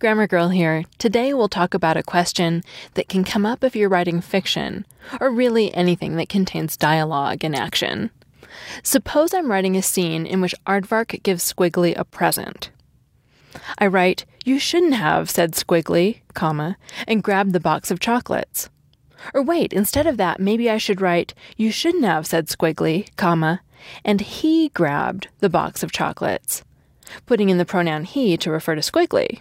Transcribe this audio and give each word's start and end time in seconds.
Grammar 0.00 0.28
Girl 0.28 0.50
here. 0.50 0.84
Today 0.98 1.34
we'll 1.34 1.48
talk 1.48 1.74
about 1.74 1.96
a 1.96 2.04
question 2.04 2.62
that 2.94 3.08
can 3.08 3.24
come 3.24 3.44
up 3.44 3.64
if 3.64 3.74
you're 3.74 3.88
writing 3.88 4.20
fiction, 4.20 4.86
or 5.20 5.28
really 5.28 5.74
anything 5.74 6.14
that 6.16 6.28
contains 6.28 6.76
dialogue 6.76 7.42
and 7.42 7.56
action. 7.56 8.10
Suppose 8.84 9.34
I'm 9.34 9.50
writing 9.50 9.76
a 9.76 9.82
scene 9.82 10.24
in 10.24 10.40
which 10.40 10.54
Aardvark 10.68 11.20
gives 11.24 11.52
Squiggly 11.52 11.98
a 11.98 12.04
present. 12.04 12.70
I 13.76 13.88
write, 13.88 14.24
You 14.44 14.60
shouldn't 14.60 14.94
have, 14.94 15.28
said 15.28 15.54
Squiggly, 15.54 16.20
comma, 16.32 16.76
and 17.08 17.20
grabbed 17.20 17.52
the 17.52 17.58
box 17.58 17.90
of 17.90 17.98
chocolates. 17.98 18.70
Or 19.34 19.42
wait, 19.42 19.72
instead 19.72 20.06
of 20.06 20.16
that, 20.16 20.38
maybe 20.38 20.70
I 20.70 20.78
should 20.78 21.00
write, 21.00 21.34
You 21.56 21.72
shouldn't 21.72 22.04
have, 22.04 22.24
said 22.24 22.46
Squiggly, 22.46 23.08
comma, 23.16 23.62
and 24.04 24.20
he 24.20 24.68
grabbed 24.68 25.26
the 25.40 25.50
box 25.50 25.82
of 25.82 25.90
chocolates, 25.90 26.62
putting 27.26 27.48
in 27.48 27.58
the 27.58 27.64
pronoun 27.64 28.04
he 28.04 28.36
to 28.36 28.50
refer 28.52 28.76
to 28.76 28.80
Squiggly. 28.80 29.40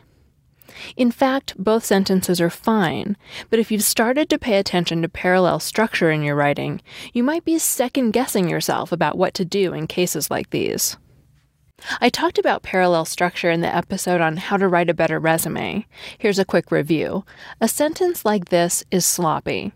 In 0.95 1.11
fact, 1.11 1.53
both 1.57 1.85
sentences 1.85 2.39
are 2.41 2.49
fine, 2.49 3.17
but 3.49 3.59
if 3.59 3.71
you've 3.71 3.83
started 3.83 4.29
to 4.29 4.39
pay 4.39 4.57
attention 4.57 5.01
to 5.01 5.09
parallel 5.09 5.59
structure 5.59 6.11
in 6.11 6.23
your 6.23 6.35
writing, 6.35 6.81
you 7.13 7.23
might 7.23 7.45
be 7.45 7.57
second 7.57 8.11
guessing 8.11 8.49
yourself 8.49 8.91
about 8.91 9.17
what 9.17 9.33
to 9.35 9.45
do 9.45 9.73
in 9.73 9.87
cases 9.87 10.29
like 10.29 10.49
these. 10.49 10.97
I 12.01 12.09
talked 12.09 12.39
about 12.39 12.63
parallel 12.63 13.05
structure 13.05 13.51
in 13.51 13.61
the 13.61 13.73
episode 13.73 14.19
on 14.19 14.37
how 14.37 14.57
to 14.57 14.67
write 14.67 14.89
a 14.89 14.95
better 14.95 15.19
resume. 15.19 15.85
Here's 16.17 16.39
a 16.39 16.45
quick 16.45 16.71
review. 16.71 17.23
A 17.61 17.67
sentence 17.67 18.25
like 18.25 18.45
this 18.45 18.83
is 18.89 19.05
sloppy. 19.05 19.73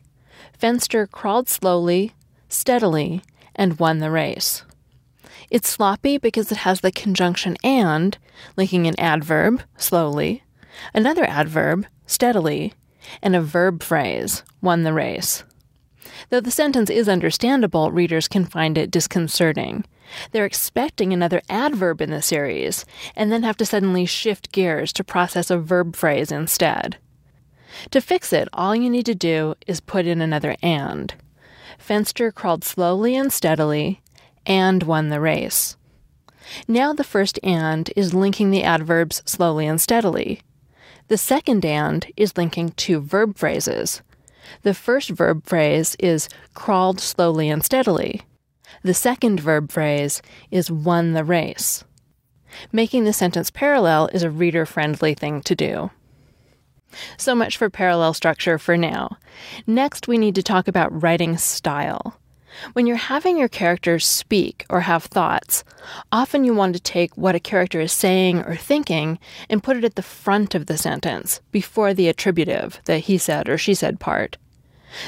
Fenster 0.60 1.10
crawled 1.10 1.48
slowly, 1.48 2.14
steadily, 2.50 3.22
and 3.56 3.80
won 3.80 4.00
the 4.00 4.12
race. 4.12 4.64
It's 5.52 5.70
sloppy 5.70 6.18
because 6.18 6.52
it 6.52 6.60
has 6.60 6.82
the 6.82 6.92
conjunction 6.92 7.58
and, 7.64 8.18
linking 8.56 8.88
an 8.88 9.00
adverb, 9.00 9.62
slowly, 9.78 10.44
another 10.94 11.24
adverb, 11.26 11.86
steadily, 12.06 12.74
and 13.22 13.36
a 13.36 13.42
verb 13.42 13.84
phrase, 13.84 14.44
won 14.62 14.84
the 14.84 14.94
race. 14.94 15.44
Though 16.30 16.42
the 16.42 16.52
sentence 16.52 16.90
is 16.90 17.10
understandable, 17.10 17.92
readers 17.92 18.28
can 18.28 18.46
find 18.46 18.78
it 18.78 18.92
disconcerting. 18.92 19.86
They're 20.32 20.46
expecting 20.46 21.14
another 21.14 21.42
adverb 21.50 22.02
in 22.02 22.12
the 22.12 22.22
series, 22.22 22.86
and 23.16 23.32
then 23.32 23.44
have 23.44 23.58
to 23.58 23.66
suddenly 23.66 24.06
shift 24.06 24.52
gears 24.52 24.92
to 24.94 25.04
process 25.04 25.50
a 25.50 25.58
verb 25.58 25.96
phrase 25.96 26.32
instead. 26.32 26.98
To 27.92 28.02
fix 28.02 28.34
it, 28.34 28.50
all 28.54 28.76
you 28.76 28.90
need 28.90 29.06
to 29.06 29.16
do 29.16 29.56
is 29.66 29.80
put 29.80 30.06
in 30.06 30.22
another 30.22 30.56
and. 30.62 31.14
Fenster 31.80 32.34
crawled 32.34 32.64
slowly 32.64 33.16
and 33.16 33.32
steadily 33.32 34.02
and 34.46 34.84
won 34.84 35.10
the 35.10 35.22
race. 35.22 35.78
Now 36.68 36.94
the 36.94 37.04
first 37.04 37.40
and 37.44 37.90
is 37.96 38.14
linking 38.14 38.52
the 38.52 38.64
adverbs 38.64 39.22
slowly 39.26 39.66
and 39.68 39.80
steadily. 39.80 40.42
The 41.12 41.18
second 41.18 41.66
and 41.66 42.10
is 42.16 42.38
linking 42.38 42.70
two 42.70 43.02
verb 43.02 43.38
phrases. 43.38 44.02
The 44.62 44.74
first 44.74 45.10
verb 45.10 45.46
phrase 45.46 45.98
is 46.00 46.30
crawled 46.54 47.02
slowly 47.02 47.50
and 47.50 47.62
steadily. 47.62 48.22
The 48.84 48.94
second 48.94 49.42
verb 49.42 49.74
phrase 49.74 50.22
is 50.52 50.72
won 50.72 51.12
the 51.12 51.26
race. 51.26 51.84
Making 52.72 53.04
the 53.04 53.12
sentence 53.12 53.52
parallel 53.52 54.08
is 54.14 54.24
a 54.24 54.30
reader 54.30 54.66
friendly 54.66 55.14
thing 55.14 55.42
to 55.42 55.54
do. 55.54 55.92
So 57.18 57.36
much 57.36 57.58
for 57.58 57.70
parallel 57.70 58.14
structure 58.14 58.58
for 58.58 58.78
now. 58.78 59.18
Next, 59.68 60.08
we 60.08 60.18
need 60.18 60.36
to 60.36 60.44
talk 60.44 60.70
about 60.70 61.04
writing 61.04 61.36
style. 61.36 62.21
When 62.74 62.86
you're 62.86 62.98
having 62.98 63.38
your 63.38 63.48
characters 63.48 64.06
speak 64.06 64.66
or 64.70 64.82
have 64.82 65.06
thoughts, 65.06 65.64
often 66.12 66.44
you 66.44 66.54
want 66.54 66.76
to 66.76 66.82
take 66.82 67.18
what 67.18 67.36
a 67.36 67.40
character 67.40 67.80
is 67.82 67.92
saying 67.92 68.40
or 68.40 68.56
thinking 68.56 69.20
and 69.50 69.64
put 69.64 69.78
it 69.78 69.84
at 69.84 69.96
the 69.96 70.02
front 70.02 70.54
of 70.56 70.66
the 70.66 70.78
sentence, 70.78 71.42
before 71.52 71.94
the 71.94 72.08
attributive, 72.08 72.80
the 72.86 72.98
he 72.98 73.18
said 73.18 73.50
or 73.50 73.58
she 73.58 73.74
said 73.74 74.00
part. 74.00 74.38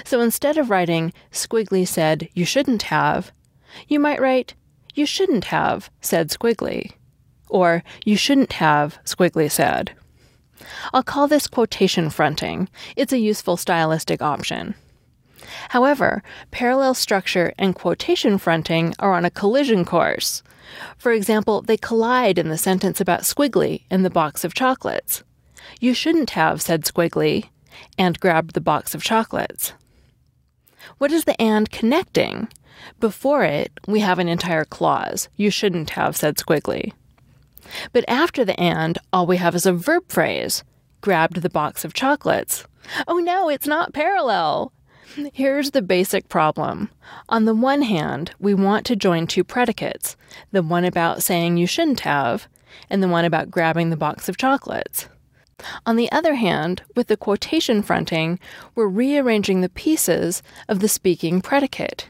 So 0.05 0.21
instead 0.21 0.57
of 0.57 0.69
writing, 0.69 1.13
Squiggly 1.31 1.87
said, 1.87 2.29
you 2.33 2.45
shouldn't 2.45 2.83
have, 2.83 3.31
you 3.87 3.99
might 3.99 4.21
write, 4.21 4.53
you 4.93 5.05
shouldn't 5.05 5.45
have, 5.45 5.89
said 6.01 6.29
Squiggly. 6.29 6.91
Or, 7.49 7.83
you 8.05 8.15
shouldn't 8.15 8.53
have, 8.53 8.99
Squiggly 9.05 9.51
said. 9.51 9.91
I'll 10.93 11.03
call 11.03 11.27
this 11.27 11.47
quotation 11.47 12.09
fronting. 12.09 12.69
It's 12.95 13.13
a 13.13 13.19
useful 13.19 13.57
stylistic 13.57 14.21
option. 14.21 14.75
However, 15.69 16.23
parallel 16.51 16.93
structure 16.93 17.53
and 17.57 17.75
quotation 17.75 18.37
fronting 18.37 18.93
are 18.99 19.13
on 19.13 19.25
a 19.25 19.31
collision 19.31 19.85
course. 19.85 20.43
For 20.97 21.11
example, 21.11 21.61
they 21.61 21.77
collide 21.77 22.37
in 22.37 22.49
the 22.49 22.57
sentence 22.57 22.99
about 23.01 23.21
Squiggly 23.21 23.83
and 23.89 24.03
the 24.03 24.09
box 24.09 24.43
of 24.43 24.53
chocolates. 24.53 25.23
You 25.79 25.93
shouldn't 25.93 26.31
have, 26.31 26.61
said 26.61 26.83
Squiggly, 26.83 27.49
and 27.97 28.19
grabbed 28.19 28.53
the 28.53 28.61
box 28.61 28.95
of 28.95 29.03
chocolates. 29.03 29.73
What 30.97 31.11
is 31.11 31.25
the 31.25 31.39
and 31.41 31.69
connecting? 31.71 32.47
Before 32.99 33.43
it, 33.43 33.71
we 33.87 34.01
have 34.01 34.19
an 34.19 34.27
entire 34.27 34.65
clause. 34.65 35.29
You 35.37 35.49
shouldn't 35.49 35.91
have, 35.91 36.15
said 36.17 36.37
Squiggly. 36.37 36.93
But 37.91 38.05
after 38.07 38.43
the 38.43 38.59
and, 38.59 38.97
all 39.11 39.25
we 39.25 39.37
have 39.37 39.55
is 39.55 39.65
a 39.65 39.73
verb 39.73 40.03
phrase 40.09 40.63
grabbed 41.01 41.41
the 41.41 41.49
box 41.49 41.85
of 41.85 41.93
chocolates. 41.93 42.65
Oh 43.07 43.17
no, 43.17 43.49
it's 43.49 43.67
not 43.67 43.93
parallel. 43.93 44.72
Here's 45.33 45.71
the 45.71 45.81
basic 45.81 46.29
problem. 46.29 46.89
On 47.29 47.45
the 47.45 47.55
one 47.55 47.81
hand, 47.81 48.31
we 48.39 48.53
want 48.53 48.85
to 48.87 48.95
join 48.95 49.27
two 49.27 49.43
predicates 49.43 50.15
the 50.51 50.63
one 50.63 50.85
about 50.85 51.23
saying 51.23 51.57
you 51.57 51.67
shouldn't 51.67 52.01
have, 52.01 52.47
and 52.89 53.03
the 53.03 53.07
one 53.07 53.25
about 53.25 53.51
grabbing 53.51 53.89
the 53.89 53.97
box 53.97 54.27
of 54.29 54.37
chocolates. 54.37 55.07
On 55.85 55.95
the 55.95 56.11
other 56.11 56.35
hand, 56.35 56.83
with 56.95 57.07
the 57.07 57.17
quotation 57.17 57.81
fronting, 57.81 58.39
we're 58.75 58.87
rearranging 58.87 59.61
the 59.61 59.69
pieces 59.69 60.41
of 60.67 60.79
the 60.79 60.87
speaking 60.87 61.41
predicate. 61.41 62.07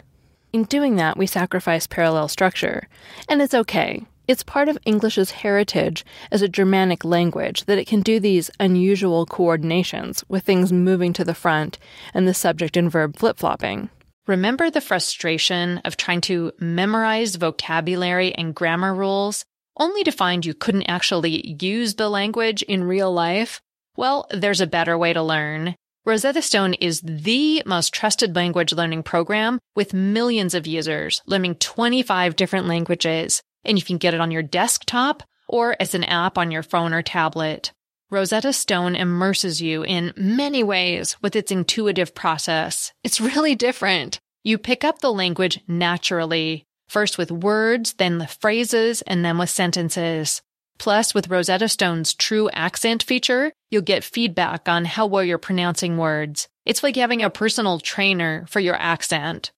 In 0.51 0.63
doing 0.63 0.95
that, 0.95 1.17
we 1.17 1.25
sacrifice 1.25 1.87
parallel 1.87 2.27
structure, 2.27 2.87
and 3.27 3.41
it's 3.41 3.53
okay. 3.53 4.05
It's 4.25 4.44
part 4.44 4.69
of 4.69 4.78
English's 4.85 5.31
heritage 5.31 6.06
as 6.31 6.41
a 6.41 6.47
Germanic 6.47 7.03
language 7.03 7.66
that 7.66 7.78
it 7.78 7.88
can 7.88 8.01
do 8.01 8.22
these 8.22 8.50
unusual 8.57 9.25
coordinations 9.25 10.23
with 10.29 10.44
things 10.44 10.72
moving 10.72 11.11
to 11.13 11.25
the 11.25 11.34
front 11.34 11.78
and 12.13 12.25
the 12.25 12.34
subject 12.34 12.78
and 12.78 12.89
verb 12.89 13.17
flip 13.17 13.38
flopping. 13.38 13.89
Remember 14.25 14.69
the 14.69 14.79
frustration 14.79 15.79
of 15.79 15.97
trying 15.97 16.22
to 16.22 16.53
memorize 16.57 17.35
vocabulary 17.35 18.34
and 18.34 18.56
grammar 18.56 18.95
rules 18.95 19.44
only 19.78 20.06
to 20.06 20.11
find 20.11 20.45
you 20.45 20.53
couldn't 20.53 20.90
actually 20.90 21.57
use 21.61 21.95
the 21.95 22.07
language 22.07 22.61
in 22.61 22.85
real 22.85 23.11
life? 23.11 23.59
Well, 23.97 24.25
there's 24.31 24.61
a 24.61 24.67
better 24.67 24.97
way 24.97 25.11
to 25.11 25.22
learn. 25.22 25.75
Rosetta 26.05 26.41
Stone 26.41 26.75
is 26.75 27.01
the 27.01 27.61
most 27.66 27.94
trusted 27.94 28.38
language 28.38 28.72
learning 28.72 29.03
program 29.03 29.59
with 29.75 29.94
millions 29.94 30.53
of 30.53 30.66
users 30.66 31.22
learning 31.25 31.55
25 31.55 32.38
different 32.38 32.67
languages 32.67 33.41
and 33.66 33.78
you 33.78 33.84
can 33.84 33.97
get 33.97 34.13
it 34.13 34.19
on 34.19 34.31
your 34.31 34.44
desktop 34.44 35.24
or 35.47 35.75
as 35.79 35.94
an 35.94 36.03
app 36.03 36.38
on 36.38 36.51
your 36.51 36.63
phone 36.63 36.94
or 36.94 37.01
tablet. 37.01 37.72
Rosetta 38.09 38.53
Stone 38.53 38.96
immerses 38.96 39.62
you 39.62 39.84
in 39.84 40.13
many 40.16 40.63
ways 40.63 41.18
with 41.22 41.35
its 41.35 41.51
intuitive 41.51 42.13
process. 42.13 42.94
It's 43.03 43.19
really 43.19 43.56
different. 43.56 44.19
You 44.44 44.57
pick 44.57 44.84
up 44.84 45.00
the 45.00 45.12
language 45.12 45.59
naturally, 45.68 46.66
first 46.88 47.18
with 47.18 47.31
words, 47.31 47.94
then 47.94 48.19
the 48.19 48.28
phrases, 48.28 49.02
and 49.03 49.25
then 49.25 49.38
with 49.38 49.50
sentences. 49.50 50.41
Plus, 50.78 51.13
with 51.13 51.29
Rosetta 51.29 51.69
Stone's 51.69 52.13
true 52.13 52.50
accent 52.52 53.03
feature, 53.03 53.52
you'll 53.72 53.81
get 53.81 54.03
feedback 54.03 54.68
on 54.68 54.85
how 54.85 55.06
well 55.06 55.23
you're 55.23 55.38
pronouncing 55.38 55.97
words. 55.97 56.47
It's 56.66 56.84
like 56.84 56.96
having 56.96 57.22
a 57.22 57.29
personal 57.29 57.79
trainer 57.79 58.46
for 58.47 58.59
your 58.59 58.75
accent. 58.75 59.52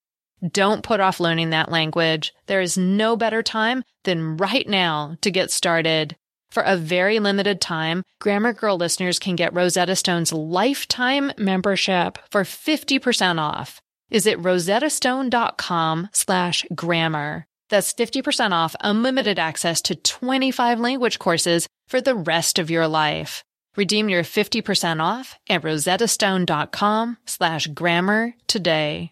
Don't 0.52 0.84
put 0.84 1.00
off 1.00 1.20
learning 1.20 1.52
that 1.52 1.72
language. 1.72 2.34
There 2.47 2.62
is 2.62 2.78
no 2.78 3.16
better 3.16 3.42
time 3.42 3.84
than 4.03 4.38
right 4.38 4.68
now 4.68 5.18
to 5.22 5.32
get 5.32 5.52
started. 5.52 6.16
For 6.52 6.64
a 6.64 6.78
very 6.78 7.20
limited 7.20 7.59
time, 7.59 8.03
Grammar 8.22 8.53
Girl 8.53 8.78
listeners 8.78 9.20
can 9.20 9.36
get 9.36 9.53
Rosetta 9.53 9.96
Stone's 9.96 10.32
lifetime 10.32 11.32
membership 11.38 12.18
for 12.32 12.44
50% 12.44 13.40
off. 13.40 13.82
Is 14.09 14.26
it 14.26 14.42
rosettastone.com 14.42 16.09
slash 16.14 16.66
grammar? 16.76 17.46
That's 17.70 17.94
50% 17.94 18.52
off 18.52 18.76
unlimited 18.82 19.40
access 19.40 19.82
to 19.84 19.96
25 19.96 20.80
language 20.80 21.18
courses 21.18 21.68
for 21.88 22.00
the 22.00 22.16
rest 22.16 22.59
of 22.59 22.70
your 22.70 22.88
life. 22.88 23.44
Redeem 23.76 24.08
your 24.08 24.24
50% 24.24 25.02
off 25.02 25.38
at 25.50 25.64
rosettastone.com 25.64 27.18
slash 27.26 27.68
grammar 27.68 28.36
today. 28.48 29.12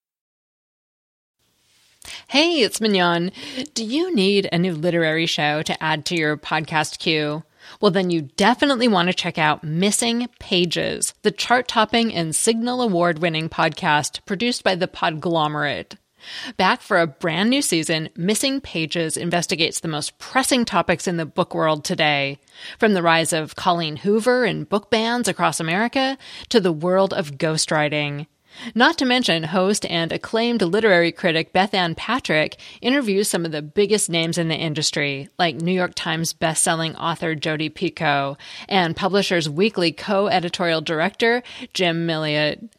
Hey, 2.27 2.61
it's 2.61 2.79
Mignon. 2.79 3.31
Do 3.73 3.83
you 3.83 4.15
need 4.15 4.47
a 4.51 4.57
new 4.57 4.73
literary 4.73 5.25
show 5.25 5.61
to 5.63 5.83
add 5.83 6.05
to 6.05 6.15
your 6.15 6.37
podcast 6.37 6.97
queue? 6.97 7.43
Well, 7.79 7.91
then 7.91 8.09
you 8.09 8.21
definitely 8.21 8.87
want 8.87 9.09
to 9.09 9.13
check 9.13 9.37
out 9.37 9.63
Missing 9.63 10.29
Pages, 10.39 11.13
the 11.23 11.31
chart 11.31 11.67
topping 11.67 12.13
and 12.13 12.35
Signal 12.35 12.81
Award 12.81 13.19
winning 13.19 13.49
podcast 13.49 14.25
produced 14.25 14.63
by 14.63 14.75
the 14.75 14.87
Podglomerate. 14.87 15.97
Back 16.55 16.81
for 16.81 16.99
a 16.99 17.07
brand 17.07 17.49
new 17.49 17.61
season, 17.61 18.09
Missing 18.15 18.61
Pages 18.61 19.17
investigates 19.17 19.79
the 19.79 19.87
most 19.87 20.17
pressing 20.17 20.65
topics 20.65 21.07
in 21.07 21.17
the 21.17 21.25
book 21.25 21.53
world 21.53 21.83
today, 21.83 22.39
from 22.79 22.93
the 22.93 23.03
rise 23.03 23.33
of 23.33 23.55
Colleen 23.55 23.97
Hoover 23.97 24.45
and 24.45 24.69
book 24.69 24.89
bans 24.89 25.27
across 25.27 25.59
America 25.59 26.17
to 26.49 26.59
the 26.59 26.71
world 26.71 27.13
of 27.13 27.33
ghostwriting. 27.33 28.27
Not 28.75 28.97
to 28.97 29.05
mention, 29.05 29.43
host 29.43 29.85
and 29.85 30.11
acclaimed 30.11 30.61
literary 30.61 31.11
critic 31.11 31.53
Bethanne 31.53 31.95
Patrick 31.95 32.57
interviews 32.81 33.27
some 33.27 33.45
of 33.45 33.51
the 33.51 33.61
biggest 33.61 34.09
names 34.09 34.37
in 34.37 34.47
the 34.47 34.55
industry, 34.55 35.29
like 35.39 35.55
New 35.55 35.71
York 35.71 35.93
Times 35.95 36.33
bestselling 36.33 36.95
author 36.97 37.35
Jodi 37.35 37.69
Picoult 37.69 38.37
and 38.69 38.95
Publishers 38.95 39.49
Weekly 39.49 39.91
co-editorial 39.91 40.81
director 40.81 41.43
Jim 41.73 42.07
Milliot. 42.07 42.69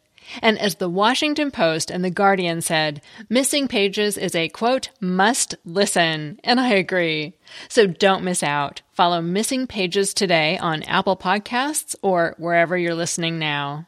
And 0.41 0.57
as 0.57 0.75
the 0.75 0.89
Washington 0.89 1.51
Post 1.51 1.91
and 1.91 2.03
the 2.03 2.09
Guardian 2.09 2.61
said, 2.61 3.01
Missing 3.29 3.67
Pages 3.67 4.17
is 4.17 4.35
a 4.35 4.49
quote, 4.49 4.89
must 4.99 5.55
listen. 5.65 6.39
And 6.43 6.59
I 6.59 6.69
agree. 6.69 7.33
So 7.67 7.87
don't 7.87 8.23
miss 8.23 8.41
out. 8.41 8.81
Follow 8.93 9.21
Missing 9.21 9.67
Pages 9.67 10.13
today 10.13 10.57
on 10.57 10.83
Apple 10.83 11.17
Podcasts 11.17 11.95
or 12.01 12.35
wherever 12.37 12.77
you're 12.77 12.95
listening 12.95 13.37
now. 13.37 13.85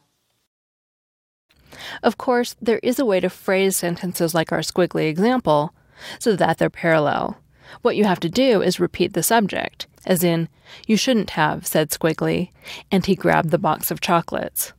Of 2.02 2.18
course, 2.18 2.56
there 2.60 2.80
is 2.82 2.98
a 2.98 3.04
way 3.04 3.20
to 3.20 3.28
phrase 3.28 3.76
sentences 3.76 4.34
like 4.34 4.52
our 4.52 4.60
squiggly 4.60 5.08
example 5.08 5.74
so 6.18 6.36
that 6.36 6.58
they're 6.58 6.70
parallel. 6.70 7.38
What 7.82 7.96
you 7.96 8.04
have 8.04 8.20
to 8.20 8.28
do 8.28 8.62
is 8.62 8.80
repeat 8.80 9.12
the 9.12 9.22
subject, 9.22 9.86
as 10.06 10.22
in, 10.22 10.48
you 10.86 10.96
shouldn't 10.96 11.30
have, 11.30 11.66
said 11.66 11.90
Squiggly, 11.90 12.50
and 12.90 13.04
he 13.04 13.14
grabbed 13.14 13.50
the 13.50 13.58
box 13.58 13.90
of 13.90 14.00
chocolates. 14.00 14.72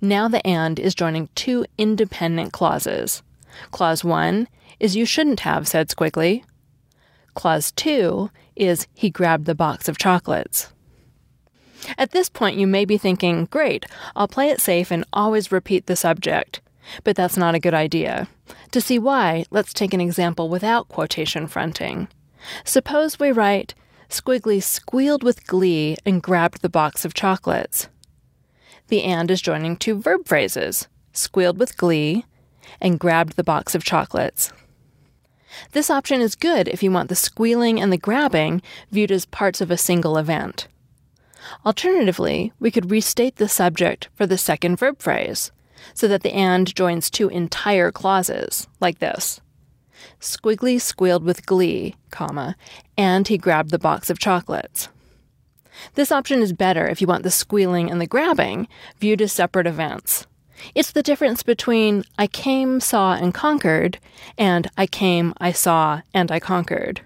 Now 0.00 0.28
the 0.28 0.46
and 0.46 0.78
is 0.78 0.94
joining 0.94 1.28
two 1.34 1.64
independent 1.78 2.52
clauses. 2.52 3.22
Clause 3.70 4.04
1 4.04 4.48
is 4.80 4.96
you 4.96 5.06
shouldn't 5.06 5.40
have, 5.40 5.66
said 5.66 5.88
Squiggly. 5.88 6.44
Clause 7.34 7.72
2 7.72 8.30
is 8.56 8.86
he 8.94 9.10
grabbed 9.10 9.46
the 9.46 9.54
box 9.54 9.88
of 9.88 9.98
chocolates. 9.98 10.72
At 11.98 12.12
this 12.12 12.28
point, 12.28 12.56
you 12.56 12.66
may 12.66 12.84
be 12.84 12.98
thinking, 12.98 13.46
great, 13.46 13.86
I'll 14.16 14.28
play 14.28 14.50
it 14.50 14.60
safe 14.60 14.90
and 14.90 15.04
always 15.12 15.52
repeat 15.52 15.86
the 15.86 15.96
subject. 15.96 16.60
But 17.02 17.16
that's 17.16 17.36
not 17.36 17.54
a 17.54 17.60
good 17.60 17.74
idea. 17.74 18.28
To 18.72 18.80
see 18.80 18.98
why, 18.98 19.44
let's 19.50 19.72
take 19.72 19.94
an 19.94 20.00
example 20.00 20.48
without 20.48 20.88
quotation 20.88 21.46
fronting. 21.46 22.08
Suppose 22.64 23.18
we 23.18 23.32
write, 23.32 23.74
Squiggly 24.10 24.62
squealed 24.62 25.22
with 25.22 25.46
glee 25.46 25.96
and 26.04 26.22
grabbed 26.22 26.62
the 26.62 26.68
box 26.68 27.04
of 27.04 27.14
chocolates. 27.14 27.88
The 28.88 29.02
and 29.02 29.30
is 29.30 29.40
joining 29.40 29.76
two 29.76 30.00
verb 30.00 30.26
phrases, 30.26 30.88
squealed 31.12 31.58
with 31.58 31.76
glee 31.76 32.24
and 32.80 33.00
grabbed 33.00 33.36
the 33.36 33.44
box 33.44 33.74
of 33.74 33.82
chocolates. 33.82 34.52
This 35.72 35.90
option 35.90 36.20
is 36.20 36.34
good 36.34 36.68
if 36.68 36.82
you 36.82 36.90
want 36.90 37.08
the 37.08 37.14
squealing 37.14 37.80
and 37.80 37.92
the 37.92 37.98
grabbing 37.98 38.60
viewed 38.90 39.10
as 39.10 39.24
parts 39.24 39.60
of 39.60 39.70
a 39.70 39.76
single 39.76 40.18
event. 40.18 40.68
Alternatively, 41.64 42.52
we 42.58 42.70
could 42.70 42.90
restate 42.90 43.36
the 43.36 43.48
subject 43.48 44.08
for 44.14 44.26
the 44.26 44.38
second 44.38 44.76
verb 44.76 45.00
phrase 45.00 45.52
so 45.92 46.08
that 46.08 46.22
the 46.22 46.32
and 46.32 46.74
joins 46.74 47.10
two 47.10 47.28
entire 47.28 47.92
clauses, 47.92 48.66
like 48.80 48.98
this. 48.98 49.40
Squiggly 50.20 50.80
squealed 50.80 51.24
with 51.24 51.46
glee, 51.46 51.96
comma, 52.10 52.56
and 52.96 53.28
he 53.28 53.38
grabbed 53.38 53.70
the 53.70 53.78
box 53.78 54.10
of 54.10 54.18
chocolates. 54.18 54.88
This 55.94 56.12
option 56.12 56.40
is 56.40 56.52
better 56.52 56.86
if 56.86 57.00
you 57.00 57.06
want 57.06 57.22
the 57.24 57.30
squealing 57.30 57.90
and 57.90 58.00
the 58.00 58.06
grabbing 58.06 58.68
viewed 58.98 59.20
as 59.20 59.32
separate 59.32 59.66
events. 59.66 60.26
It's 60.74 60.92
the 60.92 61.02
difference 61.02 61.42
between 61.42 62.04
I 62.16 62.26
came, 62.26 62.80
saw, 62.80 63.14
and 63.14 63.34
conquered 63.34 63.98
and 64.38 64.70
I 64.78 64.86
came, 64.86 65.34
I 65.38 65.52
saw, 65.52 66.00
and 66.14 66.30
I 66.30 66.40
conquered. 66.40 67.02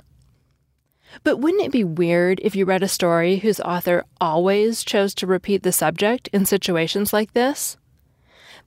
But 1.25 1.39
wouldn't 1.39 1.65
it 1.65 1.73
be 1.73 1.85
weird 1.85 2.41
if 2.43 2.55
you 2.55 2.65
read 2.65 2.83
a 2.83 2.89
story 2.89 3.39
whose 3.39 3.61
author 3.61 4.05
always 4.21 4.85
chose 4.85 5.15
to 5.17 5.27
repeat 5.27 5.63
the 5.63 5.73
subject 5.73 6.29
in 6.29 6.45
situations 6.47 7.13
like 7.13 7.33
this? 7.33 7.77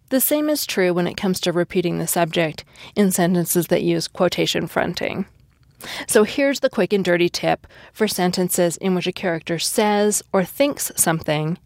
The 0.09 0.19
same 0.19 0.49
is 0.49 0.65
true 0.65 0.93
when 0.93 1.07
it 1.07 1.15
comes 1.15 1.39
to 1.41 1.53
repeating 1.53 1.97
the 1.97 2.07
subject 2.07 2.65
in 2.95 3.11
sentences 3.11 3.67
that 3.67 3.83
use 3.83 4.07
quotation 4.07 4.67
fronting. 4.67 5.25
So 6.07 6.23
here's 6.23 6.59
the 6.59 6.69
quick 6.69 6.93
and 6.93 7.03
dirty 7.03 7.29
tip 7.29 7.65
for 7.93 8.07
sentences 8.07 8.77
in 8.77 8.93
which 8.93 9.07
a 9.07 9.11
character 9.11 9.57
says 9.57 10.21
or 10.33 10.43
thinks 10.43 10.91
something 10.95 11.57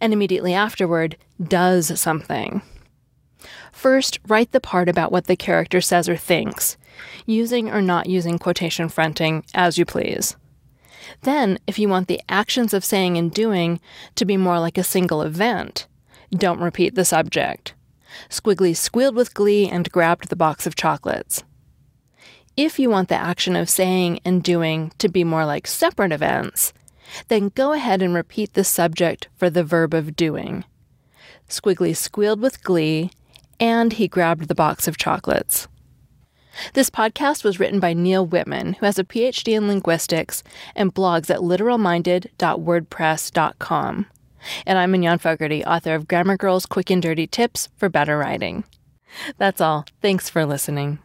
and 0.00 0.12
immediately 0.12 0.54
afterward 0.54 1.16
does 1.42 1.98
something. 2.00 2.62
First, 3.72 4.20
write 4.28 4.52
the 4.52 4.60
part 4.60 4.88
about 4.88 5.10
what 5.10 5.26
the 5.26 5.36
character 5.36 5.80
says 5.80 6.08
or 6.08 6.16
thinks, 6.16 6.76
using 7.26 7.70
or 7.70 7.82
not 7.82 8.06
using 8.06 8.38
quotation 8.38 8.88
fronting 8.88 9.44
as 9.54 9.78
you 9.78 9.84
please. 9.84 10.36
Then, 11.22 11.58
if 11.66 11.78
you 11.78 11.88
want 11.88 12.06
the 12.06 12.20
actions 12.28 12.72
of 12.72 12.84
saying 12.84 13.16
and 13.16 13.32
doing 13.32 13.80
to 14.14 14.24
be 14.24 14.36
more 14.36 14.60
like 14.60 14.78
a 14.78 14.84
single 14.84 15.22
event, 15.22 15.86
don't 16.30 16.60
repeat 16.60 16.94
the 16.94 17.04
subject. 17.04 17.74
Squiggly 18.28 18.76
squealed 18.76 19.16
with 19.16 19.34
glee 19.34 19.68
and 19.68 19.90
grabbed 19.90 20.28
the 20.28 20.36
box 20.36 20.66
of 20.66 20.76
chocolates. 20.76 21.42
If 22.56 22.78
you 22.78 22.90
want 22.90 23.08
the 23.08 23.14
action 23.14 23.56
of 23.56 23.70
saying 23.70 24.20
and 24.24 24.42
doing 24.42 24.92
to 24.98 25.08
be 25.08 25.24
more 25.24 25.46
like 25.46 25.66
separate 25.66 26.12
events, 26.12 26.72
then 27.28 27.50
go 27.54 27.72
ahead 27.72 28.02
and 28.02 28.14
repeat 28.14 28.52
the 28.52 28.64
subject 28.64 29.28
for 29.36 29.48
the 29.48 29.64
verb 29.64 29.94
of 29.94 30.14
doing. 30.14 30.64
Squiggly 31.48 31.96
squealed 31.96 32.40
with 32.40 32.62
glee, 32.62 33.10
and 33.60 33.92
he 33.94 34.08
grabbed 34.08 34.48
the 34.48 34.54
box 34.54 34.88
of 34.88 34.96
chocolates. 34.96 35.68
This 36.74 36.90
podcast 36.90 37.44
was 37.44 37.58
written 37.58 37.80
by 37.80 37.94
Neal 37.94 38.26
Whitman, 38.26 38.74
who 38.74 38.86
has 38.86 38.98
a 38.98 39.04
PhD 39.04 39.56
in 39.56 39.68
linguistics 39.68 40.42
and 40.74 40.94
blogs 40.94 41.30
at 41.30 41.40
literalminded.wordpress.com. 41.40 44.06
And 44.66 44.78
I'm 44.78 44.90
Mignon 44.90 45.18
Fogarty, 45.18 45.64
author 45.64 45.94
of 45.94 46.08
Grammar 46.08 46.36
Girl's 46.36 46.66
Quick 46.66 46.90
and 46.90 47.00
Dirty 47.00 47.26
Tips 47.26 47.68
for 47.76 47.88
Better 47.88 48.18
Writing. 48.18 48.64
That's 49.38 49.60
all. 49.60 49.86
Thanks 50.00 50.28
for 50.28 50.44
listening. 50.44 50.98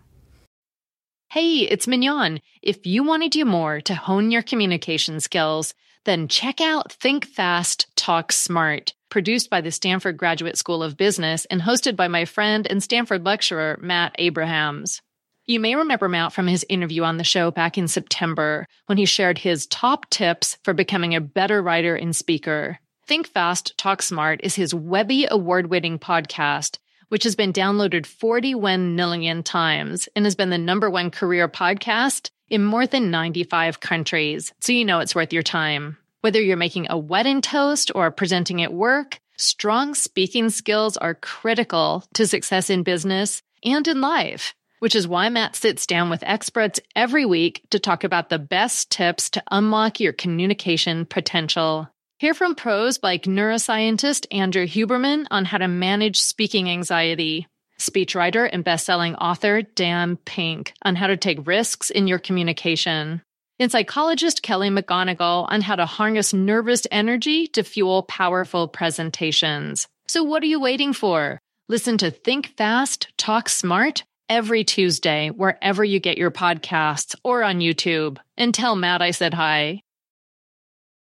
Hey, 1.30 1.60
it's 1.60 1.88
Mignon. 1.88 2.40
If 2.62 2.86
you 2.86 3.04
want 3.04 3.24
to 3.24 3.30
do 3.30 3.46
more 3.46 3.82
to 3.82 3.96
hone 3.96 4.32
your 4.32 4.42
communication 4.42 5.20
skills, 5.20 5.74
then 6.06 6.28
check 6.28 6.62
out 6.62 6.92
Think 6.92 7.26
Fast, 7.26 7.88
Talk 7.96 8.32
Smart, 8.32 8.94
produced 9.10 9.50
by 9.50 9.62
the 9.62 9.72
Stanford 9.72 10.18
Graduate 10.18 10.58
School 10.58 10.84
of 10.84 10.98
Business 10.98 11.46
and 11.46 11.62
hosted 11.62 11.96
by 11.96 12.08
my 12.08 12.26
friend 12.26 12.68
and 12.68 12.82
Stanford 12.84 13.26
lecturer, 13.26 13.78
Matt 13.82 14.16
Abrahams. 14.20 15.02
You 15.46 15.60
may 15.60 15.76
remember 15.76 16.10
Matt 16.10 16.34
from 16.34 16.48
his 16.48 16.66
interview 16.68 17.04
on 17.04 17.18
the 17.18 17.24
show 17.24 17.52
back 17.52 17.78
in 17.78 17.88
September 17.88 18.68
when 18.88 18.98
he 18.98 19.06
shared 19.06 19.38
his 19.38 19.68
top 19.68 20.10
tips 20.10 20.58
for 20.64 20.74
becoming 20.74 21.16
a 21.16 21.22
better 21.22 21.62
writer 21.62 21.96
and 21.96 22.16
speaker. 22.16 22.80
Think 23.06 23.28
Fast, 23.28 23.78
Talk 23.78 24.02
Smart 24.02 24.42
is 24.44 24.56
his 24.56 24.74
Webby 24.74 25.28
award 25.30 25.68
winning 25.68 26.00
podcast 26.00 26.78
which 27.10 27.24
has 27.24 27.36
been 27.36 27.54
downloaded 27.54 28.06
41 28.06 28.96
million 28.96 29.44
times 29.44 30.10
and 30.16 30.26
has 30.26 30.36
been 30.36 30.50
the 30.50 30.58
number 30.58 30.90
one 30.90 31.12
career 31.12 31.48
podcast 31.48 32.30
in 32.50 32.64
more 32.64 32.88
than 32.88 33.12
95 33.12 33.80
countries. 33.80 34.54
So 34.60 34.72
you 34.72 34.86
know 34.86 35.00
it's 35.00 35.16
worth 35.16 35.34
your 35.34 35.44
time. 35.44 35.98
Whether 36.22 36.42
you're 36.42 36.58
making 36.58 36.88
a 36.90 36.98
wedding 36.98 37.42
toast 37.42 37.92
or 37.94 38.10
presenting 38.10 38.64
at 38.64 38.74
work, 38.74 39.20
strong 39.38 39.94
speaking 39.94 40.50
skills 40.50 40.98
are 40.98 41.14
critical 41.14 42.04
to 42.16 42.26
success 42.26 42.72
in 42.72 42.82
business 42.82 43.44
and 43.64 43.88
in 43.88 44.02
life, 44.02 44.56
which 44.80 44.96
is 44.96 45.08
why 45.08 45.30
Matt 45.30 45.56
sits 45.56 45.86
down 45.86 46.10
with 46.10 46.24
experts 46.24 46.80
every 46.96 47.26
week 47.26 47.62
to 47.70 47.78
talk 47.78 48.04
about 48.04 48.30
the 48.30 48.40
best 48.40 48.90
tips 48.90 49.30
to 49.32 49.44
unlock 49.52 50.00
your 50.00 50.12
communication 50.12 51.06
potential. 51.06 51.88
Hear 52.18 52.34
from 52.34 52.56
pros 52.56 53.00
like 53.04 53.24
neuroscientist 53.24 54.26
Andrew 54.32 54.66
Huberman 54.66 55.28
on 55.30 55.46
how 55.46 55.60
to 55.60 55.68
manage 55.68 56.20
speaking 56.20 56.68
anxiety, 56.68 57.48
speechwriter 57.80 58.50
and 58.52 58.64
best-selling 58.64 59.14
author 59.16 59.62
Dan 59.62 60.18
Pink 60.18 60.74
on 60.82 60.96
how 60.96 61.06
to 61.06 61.16
take 61.16 61.46
risks 61.46 61.92
in 61.92 62.08
your 62.08 62.18
communication, 62.18 63.22
and 63.60 63.72
psychologist 63.72 64.44
Kelly 64.44 64.70
McGonigal 64.70 65.48
on 65.50 65.62
how 65.62 65.76
to 65.76 65.86
harness 65.86 66.34
nervous 66.34 66.86
energy 66.92 67.48
to 67.48 67.64
fuel 67.64 68.04
powerful 68.04 68.68
presentations. 68.68 69.88
So 70.08 70.24
what 70.24 70.44
are 70.44 70.48
you 70.48 70.60
waiting 70.60 70.94
for? 70.94 71.40
Listen 71.68 71.98
to 71.98 72.12
Think 72.12 72.56
Fast, 72.58 73.10
Talk 73.18 73.50
Smart 73.50 74.04
every 74.30 74.64
Tuesday 74.64 75.30
wherever 75.30 75.84
you 75.84 76.00
get 76.00 76.18
your 76.18 76.32
podcasts 76.32 77.16
or 77.24 77.44
on 77.44 77.60
YouTube. 77.60 78.18
And 78.38 78.54
tell 78.54 78.76
Matt 78.76 79.02
I 79.02 79.12
said 79.12 79.34
hi. 79.34 79.82